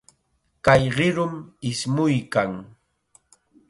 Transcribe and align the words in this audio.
Kay 0.65 0.83
qirum 0.95 1.33
ismuykan. 1.69 2.51